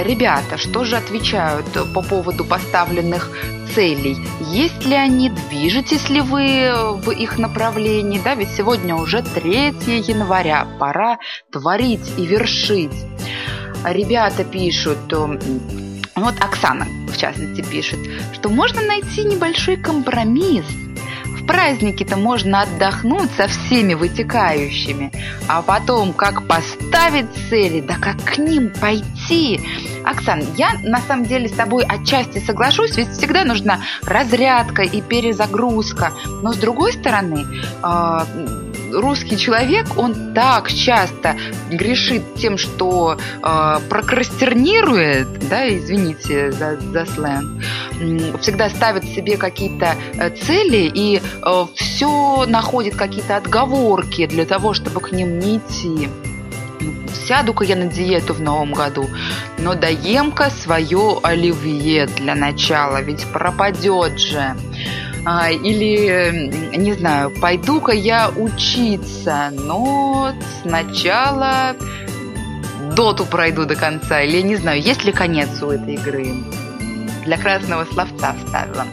[0.06, 3.30] ребята, что же отвечают по поводу поставленных
[3.76, 4.18] целей?
[4.40, 8.22] Есть ли они, движетесь ли вы в их направлении?
[8.24, 9.74] Да, ведь сегодня уже 3
[10.08, 11.20] января, пора
[11.52, 12.96] творить и вершить.
[13.84, 18.00] Ребята пишут, вот Оксана, в частности, пишет,
[18.34, 20.66] что можно найти небольшой компромисс.
[21.42, 25.12] В празднике-то можно отдохнуть со всеми вытекающими,
[25.48, 29.60] а потом как поставить цели, да как к ним пойти.
[30.06, 36.14] Оксан, я на самом деле с тобой отчасти соглашусь, ведь всегда нужна разрядка и перезагрузка.
[36.44, 37.46] Но с другой стороны,
[37.82, 38.26] а,
[38.92, 41.36] русский человек, он так часто
[41.70, 47.64] грешит тем, что э, прокрастернирует, да, извините за, за сленг,
[48.42, 55.00] всегда ставит себе какие-то э, цели и э, все находит какие-то отговорки для того, чтобы
[55.02, 56.10] к ним не идти
[57.28, 59.10] сяду-ка я на диету в новом году,
[59.58, 64.56] но доем-ка свое оливье для начала, ведь пропадет же.
[65.24, 71.76] А, или, не знаю, пойду-ка я учиться, но сначала
[72.96, 76.34] доту пройду до конца, или не знаю, есть ли конец у этой игры.
[77.26, 78.88] Для красного словца вставила.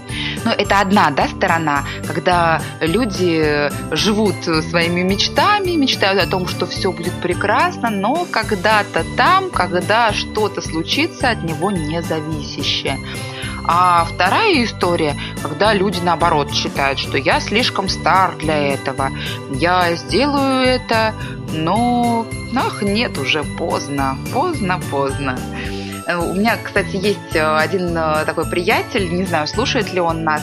[0.44, 6.92] Но это одна да, сторона, когда люди живут своими мечтами, мечтают о том, что все
[6.92, 12.98] будет прекрасно, но когда-то там, когда что-то случится, от него не зависящее.
[13.70, 19.10] А вторая история, когда люди наоборот считают, что я слишком стар для этого,
[19.50, 21.12] я сделаю это,
[21.52, 25.38] но ах, нет, уже поздно, поздно, поздно.
[26.06, 30.24] Э, у меня, кстати, есть э, один э, такой приятель, не знаю, слушает ли он
[30.24, 30.42] нас,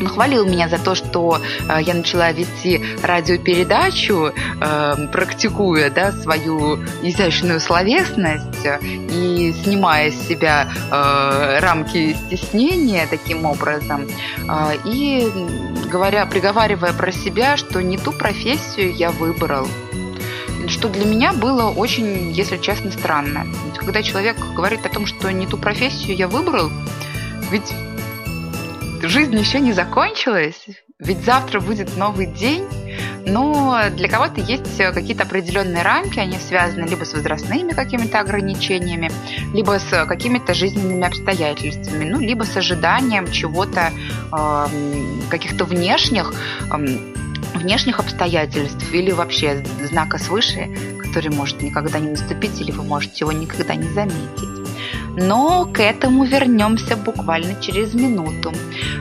[0.00, 6.78] он хвалил меня за то, что э, я начала вести радиопередачу, э, практикуя да, свою
[7.02, 14.06] изящную словесность и снимая с себя э, рамки стеснения таким образом.
[14.48, 15.28] Э, и
[15.90, 19.68] говоря, приговаривая про себя, что не ту профессию я выбрал
[20.66, 23.44] что для меня было очень, если честно, странно.
[23.76, 26.70] Когда человек говорит о том, что не ту профессию я выбрал,
[27.50, 27.72] ведь
[29.02, 30.66] жизнь еще не закончилась,
[30.98, 32.66] ведь завтра будет новый день,
[33.26, 39.10] но для кого-то есть какие-то определенные рамки, они связаны либо с возрастными какими-то ограничениями,
[39.54, 43.92] либо с какими-то жизненными обстоятельствами, ну, либо с ожиданием чего-то,
[44.32, 44.66] э,
[45.30, 46.34] каких-то внешних,
[46.70, 46.76] э,
[47.54, 53.32] внешних обстоятельств или вообще знака свыше, который может никогда не наступить, или вы можете его
[53.32, 54.59] никогда не заметить.
[55.16, 58.52] Но к этому вернемся буквально через минуту.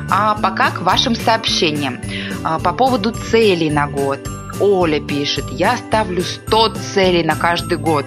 [0.09, 1.99] А пока к вашим сообщениям.
[2.43, 4.19] А, по поводу целей на год.
[4.59, 8.05] Оля пишет, я ставлю 100 целей на каждый год.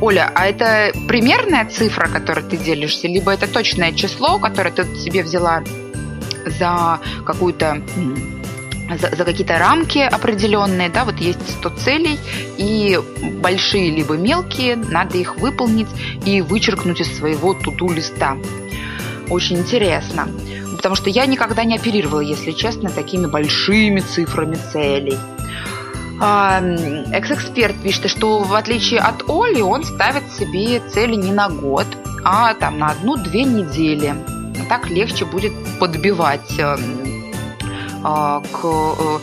[0.00, 5.22] Оля, а это примерная цифра, которой ты делишься, либо это точное число, которое ты себе
[5.22, 5.62] взяла
[6.44, 7.82] за какую-то
[8.88, 12.18] за, за какие-то рамки определенные, да, вот есть 100 целей,
[12.58, 12.98] и
[13.40, 15.88] большие либо мелкие, надо их выполнить
[16.24, 18.36] и вычеркнуть из своего туду листа.
[19.28, 20.28] Очень интересно,
[20.76, 25.18] потому что я никогда не оперировала, если честно, такими большими цифрами целей.
[26.20, 26.62] А,
[27.12, 31.86] экс-эксперт пишет, что в отличие от Оли, он ставит себе цели не на год,
[32.24, 34.14] а там на одну-две недели.
[34.68, 36.78] Так легче будет подбивать а,
[38.02, 39.18] к э,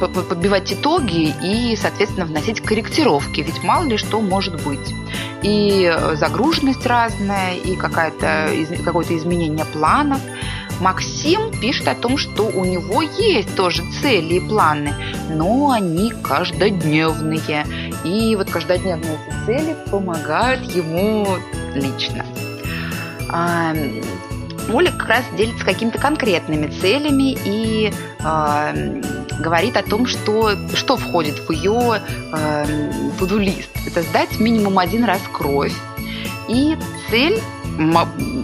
[0.00, 4.94] подбивать итоги и, соответственно, вносить корректировки, ведь мало ли что может быть.
[5.42, 8.50] И загруженность разная, и какое-то
[8.84, 10.20] какое-то изменение планов.
[10.80, 14.94] Максим пишет о том, что у него есть тоже цели и планы,
[15.28, 17.66] но они каждодневные.
[18.04, 21.26] И вот каждодневные эти цели помогают ему
[21.74, 22.24] лично.
[24.72, 29.02] Оля как раз делится какими-то конкретными целями и э,
[29.38, 32.00] говорит о том, что, что входит в ее
[32.32, 33.70] э, туду-лист.
[33.86, 35.74] Это сдать минимум один раз кровь.
[36.48, 36.76] И
[37.10, 37.40] цель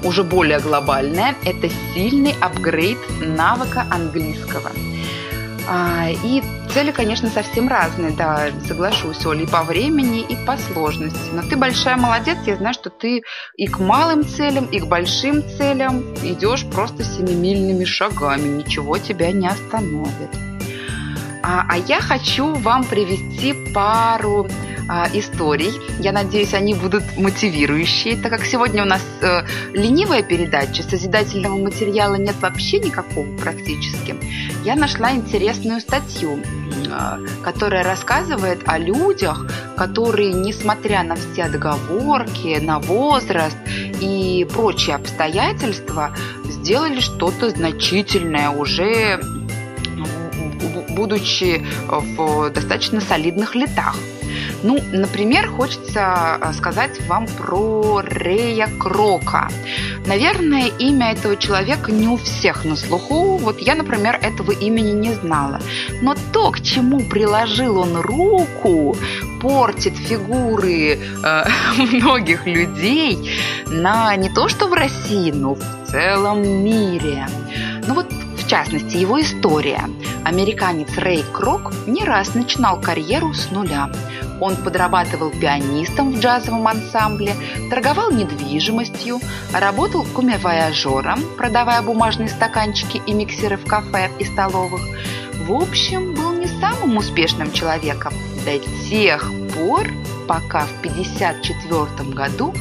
[0.05, 4.70] уже более глобальная– это сильный апгрейд навыка английского.
[5.68, 6.43] А, и
[6.77, 11.31] цели, конечно, совсем разные, да, соглашусь, Оля, и по времени, и по сложности.
[11.33, 13.22] Но ты большая молодец, я знаю, что ты
[13.57, 19.49] и к малым целям, и к большим целям идешь просто семимильными шагами, ничего тебя не
[19.49, 20.29] остановит.
[21.43, 24.47] А, а я хочу вам привести пару
[24.89, 25.72] а, историй.
[25.99, 32.16] Я надеюсь, они будут мотивирующие, так как сегодня у нас э, ленивая передача, созидательного материала
[32.16, 34.14] нет вообще никакого практически.
[34.62, 36.39] Я нашла интересную статью,
[37.43, 43.57] которая рассказывает о людях, которые, несмотря на все отговорки, на возраст
[44.01, 46.14] и прочие обстоятельства,
[46.45, 49.20] сделали что-то значительное уже
[50.97, 53.97] будучи в достаточно солидных летах.
[54.62, 59.48] Ну, например, хочется э, сказать вам про Рея Крока.
[60.07, 63.36] Наверное, имя этого человека не у всех на слуху.
[63.36, 65.61] Вот я, например, этого имени не знала.
[66.00, 68.96] Но то, к чему приложил он руку,
[69.40, 71.44] портит фигуры э,
[71.76, 73.30] многих людей
[73.66, 77.26] на не то что в России, но в целом мире.
[77.86, 78.07] Ну вот
[78.47, 79.90] в частности, его история.
[80.24, 83.90] Американец Рэй Крок не раз начинал карьеру с нуля.
[84.40, 87.34] Он подрабатывал пианистом в джазовом ансамбле,
[87.70, 89.18] торговал недвижимостью,
[89.53, 94.82] работал кумевояжером, продавая бумажные стаканчики и миксеры в кафе и столовых.
[95.40, 98.12] В общем, был не самым успешным человеком
[98.44, 99.88] до тех пор,
[100.28, 102.55] пока в 1954 году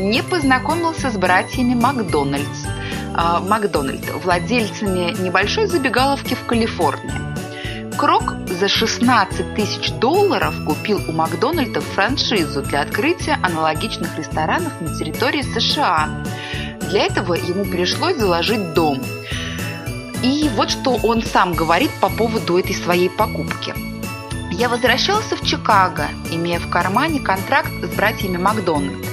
[0.00, 2.66] не познакомился с братьями Макдональдс,
[3.14, 7.32] Макдональд, владельцами небольшой забегаловки в Калифорнии.
[7.96, 15.42] Крок за 16 тысяч долларов купил у Макдональда франшизу для открытия аналогичных ресторанов на территории
[15.42, 16.08] США.
[16.90, 19.00] Для этого ему пришлось заложить дом.
[20.22, 23.74] И вот что он сам говорит по поводу этой своей покупки.
[24.52, 29.11] Я возвращался в Чикаго, имея в кармане контракт с братьями Макдональд.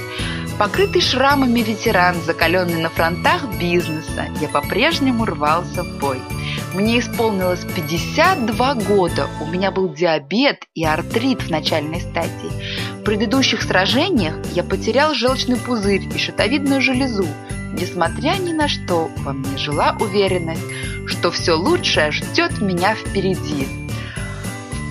[0.60, 6.18] Покрытый шрамами ветеран, закаленный на фронтах бизнеса, я по-прежнему рвался в бой.
[6.74, 12.52] Мне исполнилось 52 года, у меня был диабет и артрит в начальной стадии.
[13.00, 17.26] В предыдущих сражениях я потерял желчный пузырь и щитовидную железу.
[17.72, 20.60] Несмотря ни на что, во мне жила уверенность,
[21.06, 23.79] что все лучшее ждет меня впереди.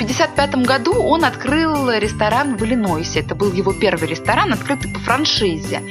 [0.01, 3.19] 1955 году он открыл ресторан в Иллинойсе.
[3.19, 5.81] Это был его первый ресторан, открытый по франшизе.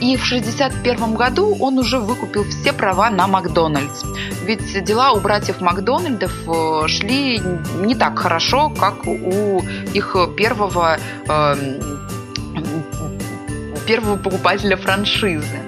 [0.00, 4.04] И в 1961 году он уже выкупил все права на Макдональдс.
[4.44, 7.40] Ведь дела у братьев Макдональдов э, шли
[7.80, 9.60] не так хорошо, как у
[9.92, 10.98] их первого,
[11.28, 11.80] э,
[13.84, 15.58] первого покупателя франшизы.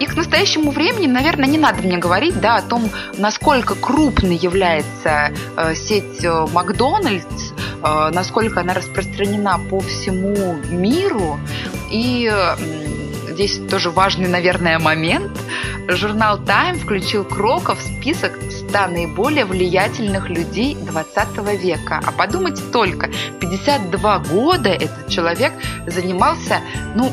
[0.00, 5.32] И к настоящему времени, наверное, не надо мне говорить да, о том, насколько крупной является
[5.56, 7.52] э, сеть э, Макдональдс,
[7.82, 11.38] э, насколько она распространена по всему миру.
[11.90, 12.56] И э,
[13.30, 15.30] здесь тоже важный, наверное, момент.
[15.88, 22.00] Журнал Time включил Крока в список 100 наиболее влиятельных людей 20 века.
[22.04, 23.10] А подумайте только,
[23.40, 25.52] 52 года этот человек
[25.86, 26.60] занимался,
[26.94, 27.10] ну,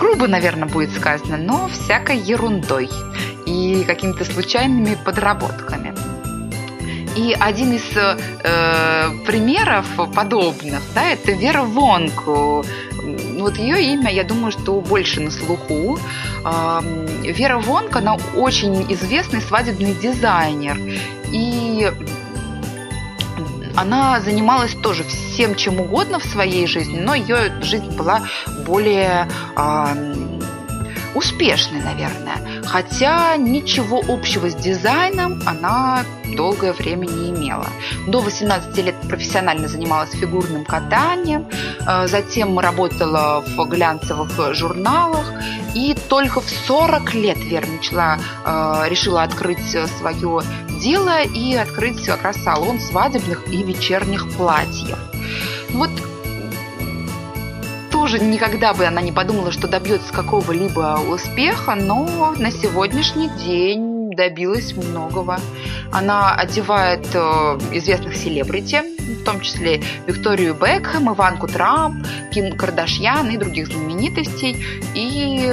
[0.00, 2.88] грубо, наверное, будет сказано, но всякой ерундой
[3.46, 5.94] и какими-то случайными подработками.
[7.16, 12.26] И один из э, примеров подобных, да, это Вера Вонг.
[12.26, 15.98] Вот ее имя, я думаю, что больше на слуху.
[16.44, 16.80] Э,
[17.22, 20.78] Вера Вонг, она очень известный свадебный дизайнер.
[21.30, 21.90] И
[23.76, 28.22] она занималась тоже всем чем угодно в своей жизни, но ее жизнь была
[28.66, 30.14] более э,
[31.14, 32.62] успешной, наверное.
[32.64, 36.04] Хотя ничего общего с дизайном она
[36.36, 37.66] долгое время не имела.
[38.06, 41.46] До 18 лет профессионально занималась фигурным катанием,
[41.86, 45.32] э, затем работала в глянцевых журналах,
[45.74, 50.42] и только в 40 лет Вера начала, э, решила открыть свое
[50.80, 54.98] дело и открыть как раз салон свадебных и вечерних платьев.
[55.70, 55.90] Вот
[57.90, 64.74] тоже никогда бы она не подумала, что добьется какого-либо успеха, но на сегодняшний день добилась
[64.74, 65.38] многого.
[65.92, 67.18] Она одевает э,
[67.72, 68.82] известных селебрити,
[69.14, 74.64] в том числе Викторию Бекхэм, Иванку Трамп, Ким Кардашьян и других знаменитостей.
[74.94, 75.52] И,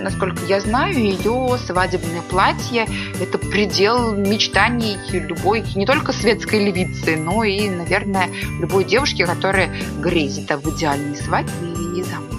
[0.00, 2.86] насколько я знаю, ее свадебное платье–
[3.20, 8.28] это предел мечтаний любой, не только светской львицы, но и, наверное,
[8.60, 9.70] любой девушки, которая
[10.00, 12.38] грезит об идеальной свадьбе и замужестве.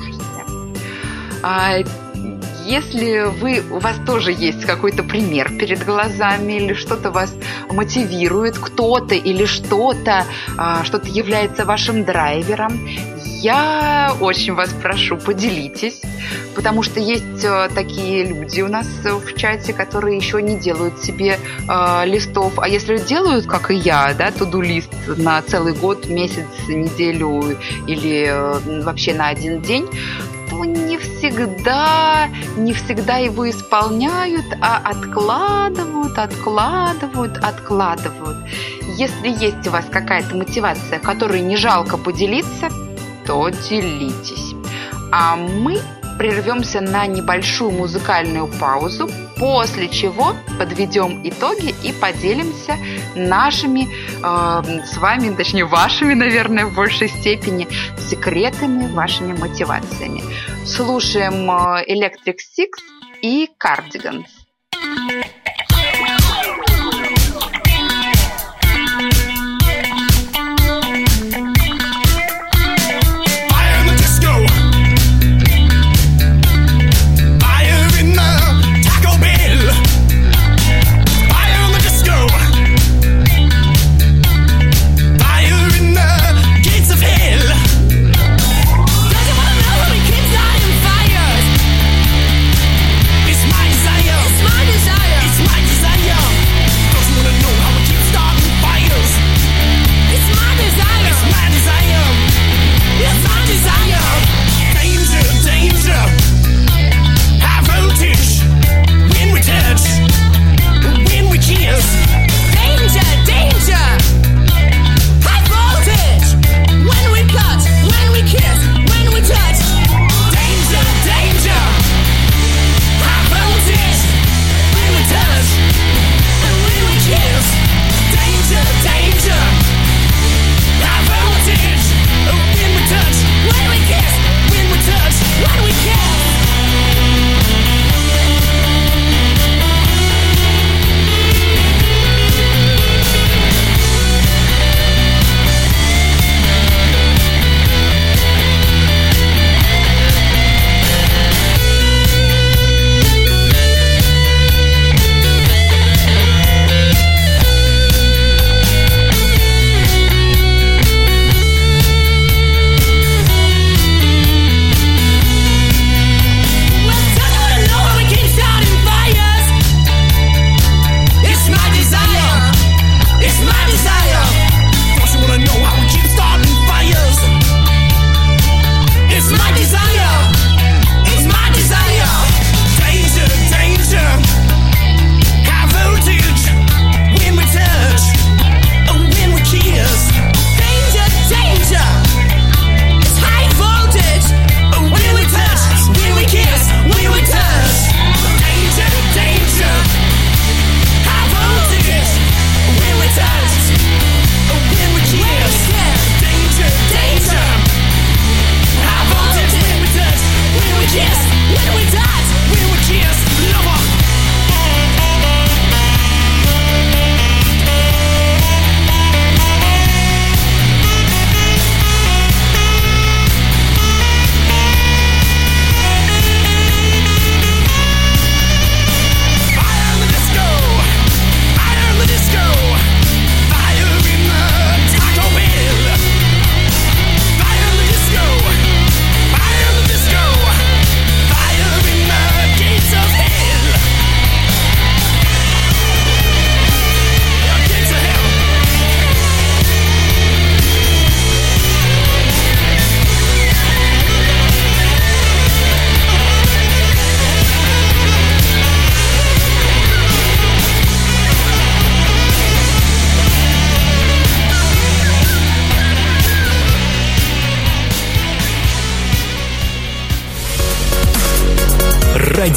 [2.70, 7.34] Если вы, у вас тоже есть какой-то пример перед глазами или что-то вас
[7.72, 10.24] мотивирует, кто-то или что-то,
[10.56, 12.88] а, что-то является вашим драйвером,
[13.42, 16.02] я очень вас прошу, поделитесь,
[16.56, 21.40] потому что есть э, такие люди у нас в чате, которые еще не делают себе
[21.68, 22.60] э, листов.
[22.60, 27.58] А если делают, как и я, да, туду-лист на целый год, месяц, неделю
[27.88, 29.88] или э, вообще на один день,
[30.60, 38.38] то не всегда, не всегда его исполняют, а откладывают, откладывают, откладывают.
[38.98, 42.70] Если есть у вас какая-то мотивация, которой не жалко поделиться,
[43.26, 44.54] то делитесь.
[45.12, 45.80] А мы
[46.20, 52.76] прервемся на небольшую музыкальную паузу, после чего подведем итоги и поделимся
[53.16, 57.68] нашими э, с вами, точнее вашими, наверное, в большей степени
[57.98, 60.22] секретами, вашими мотивациями.
[60.66, 62.72] Слушаем э, Electric Six
[63.22, 64.28] и Cardigans.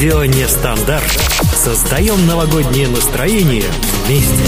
[0.03, 1.12] Радио Нестандарт.
[1.55, 3.62] Создаем новогоднее настроение
[4.05, 4.42] вместе.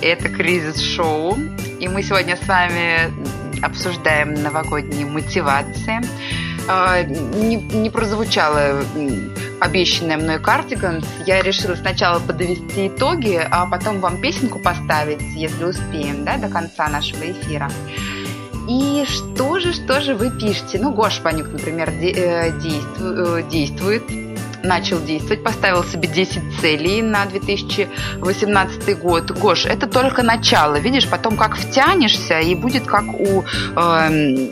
[0.00, 1.36] Это кризис-шоу.
[1.78, 3.12] И мы сегодня с вами
[3.62, 6.00] обсуждаем новогодние мотивации.
[6.66, 8.82] А, не, не прозвучало
[9.60, 11.04] обещанное мной кардиган.
[11.26, 16.88] Я решила сначала подвести итоги, а потом вам песенку поставить, если успеем, да, до конца
[16.88, 17.70] нашего эфира.
[18.68, 20.78] И что же, что же вы пишете?
[20.78, 24.02] Ну, Гош Панюк, например, э, действует, э, действует
[24.62, 29.30] начал действовать, поставил себе 10 целей на 2018 год.
[29.30, 33.44] Гош, это только начало, видишь, потом как втянешься, и будет как у
[33.76, 34.48] э,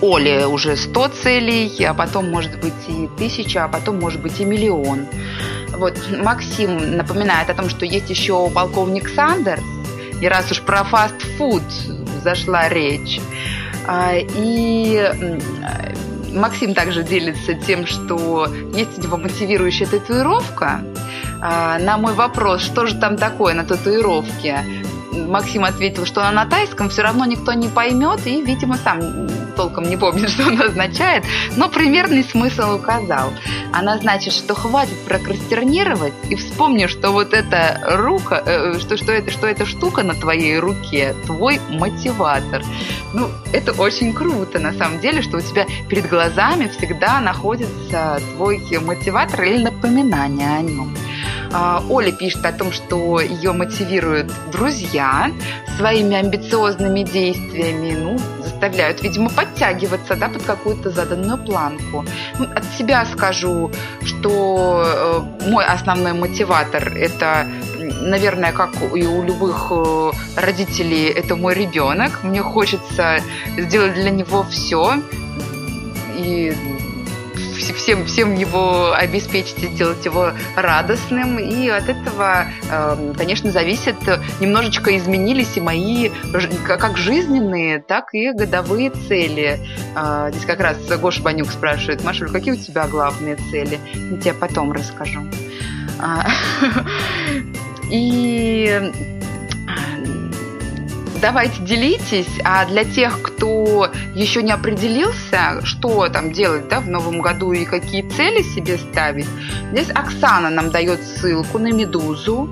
[0.00, 4.44] Оли уже 100 целей, а потом может быть и тысяча, а потом может быть и
[4.44, 5.06] миллион.
[5.76, 9.62] Вот Максим напоминает о том, что есть еще полковник Сандерс,
[10.20, 11.62] и раз уж про фастфуд
[12.24, 13.20] зашла речь,
[13.86, 15.38] а, и
[16.32, 20.80] Максим также делится тем, что есть у него мотивирующая татуировка.
[21.40, 24.64] А, на мой вопрос, что же там такое на татуировке,
[25.14, 29.84] Максим ответил, что она на тайском все равно никто не поймет и, видимо, сам толком
[29.88, 31.24] не помнит, что она означает,
[31.56, 33.32] но примерный смысл указал.
[33.72, 39.30] Она значит, что хватит прокрастернировать и вспомни, что вот эта рука, э, что, что, это,
[39.30, 42.62] что эта штука на твоей руке твой мотиватор.
[43.12, 48.60] Ну, это очень круто, на самом деле, что у тебя перед глазами всегда находится твой
[48.80, 50.94] мотиватор или напоминание о нем.
[51.56, 55.30] А, Оля пишет о том, что ее мотивируют друзья
[55.76, 62.04] своими амбициозными действиями, ну, заставляют, видимо, подтягиваться да, под какую-то заданную планку.
[62.40, 63.70] Ну, от себя скажу,
[64.04, 67.46] что э, мой основной мотиватор– это
[68.00, 72.24] наверное, как и у любых э, родителей, это мой ребенок.
[72.24, 73.20] Мне хочется
[73.56, 74.94] сделать для него все.
[76.16, 76.52] И
[77.72, 81.38] всем, всем его обеспечить и сделать его радостным.
[81.38, 83.96] И от этого, эм, конечно, зависит,
[84.40, 86.10] немножечко изменились и мои
[86.66, 89.58] как жизненные, так и годовые цели.
[89.94, 93.78] А, здесь как раз Гоша Банюк спрашивает, Машуль, какие у тебя главные цели?
[94.10, 95.20] Я тебе потом расскажу.
[95.98, 96.26] А,
[97.90, 98.92] и
[101.24, 102.28] давайте делитесь.
[102.44, 107.64] А для тех, кто еще не определился, что там делать да, в новом году и
[107.64, 109.26] какие цели себе ставить,
[109.72, 112.50] здесь Оксана нам дает ссылку на «Медузу».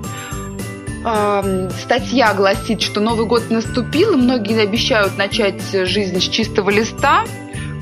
[1.83, 7.25] Статья гласит, что Новый год наступил, и многие обещают начать жизнь с чистого листа.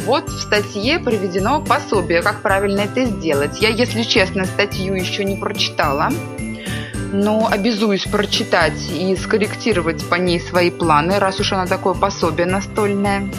[0.06, 3.62] Вот в статье приведено пособие, как правильно это сделать.
[3.62, 6.10] Я, если честно, статью еще не прочитала
[7.12, 13.30] но обязуюсь прочитать и скорректировать по ней свои планы, раз уж она такое пособие настольное.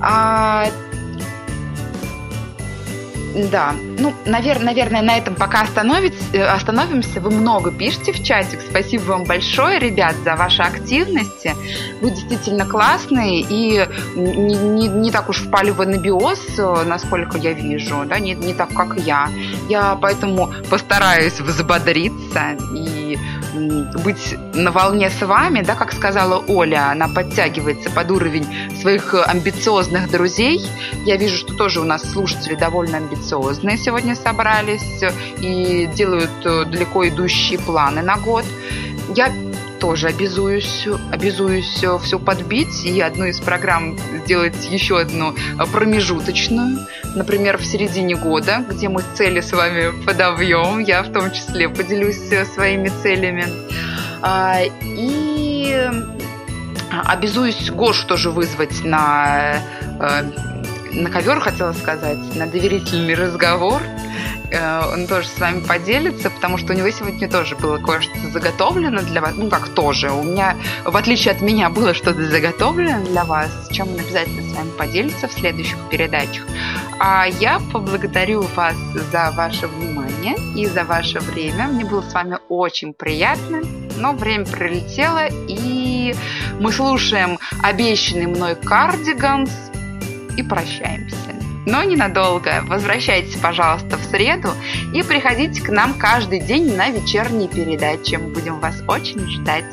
[0.00, 0.66] А
[3.36, 7.20] да, ну, навер- наверное, на этом пока э, остановимся.
[7.20, 8.60] Вы много пишете в чатик.
[8.60, 11.54] Спасибо вам большое, ребят, за ваши активности.
[12.00, 17.52] Вы действительно классные и не, не, не так уж впали в анабиоз, э, насколько я
[17.52, 19.28] вижу, да, не, не так, как я.
[19.68, 23.18] Я поэтому постараюсь взбодриться и
[24.04, 28.46] быть на волне с вами, да, как сказала Оля, она подтягивается под уровень
[28.80, 30.64] своих амбициозных друзей.
[31.04, 35.02] Я вижу, что тоже у нас слушатели довольно амбициозные сегодня собрались
[35.38, 38.44] и делают э, далеко идущие планы на год.
[39.14, 39.32] Я
[39.78, 45.34] тоже обязуюсь, обязуюсь все подбить и одну из программ сделать еще одну
[45.72, 46.86] промежуточную,
[47.16, 52.20] например, в середине года, где мы цели с вами подовьем, я в том числе поделюсь
[52.54, 53.46] своими целями.
[54.22, 55.90] А, и
[57.04, 59.60] обязуюсь Гошу тоже вызвать на
[59.98, 60.22] э,
[60.92, 63.82] на ковер, хотела сказать, на доверительный разговор.
[64.50, 69.02] Э, он тоже с вами поделится, потому что у него сегодня тоже было кое-что заготовлено
[69.02, 69.34] для вас.
[69.36, 70.10] Ну, как тоже.
[70.10, 74.56] У меня, в отличие от меня, было что-то заготовлено для вас, чем он обязательно с
[74.56, 76.44] вами поделится в следующих передачах.
[76.98, 78.76] А я поблагодарю вас
[79.12, 81.68] за ваше внимание и за ваше время.
[81.68, 83.62] Мне было с вами очень приятно,
[83.96, 86.14] но время пролетело, и
[86.60, 89.50] мы слушаем обещанный мной кардиганс
[90.36, 91.45] и прощаемся.
[91.66, 92.62] Но ненадолго.
[92.66, 94.50] Возвращайтесь, пожалуйста, в среду
[94.94, 98.14] и приходите к нам каждый день на вечерние передачи.
[98.14, 99.64] Мы будем вас очень ждать.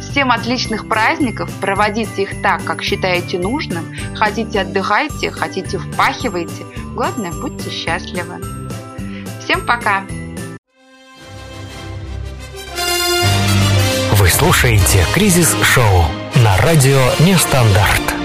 [0.00, 1.48] Всем отличных праздников.
[1.60, 3.84] Проводите их так, как считаете нужным.
[4.16, 6.64] Хотите отдыхайте, хотите впахивайте.
[6.94, 8.40] Главное, будьте счастливы.
[9.44, 10.02] Всем пока!
[14.12, 18.15] Вы слушаете «Кризис-шоу» на радио «Нестандарт».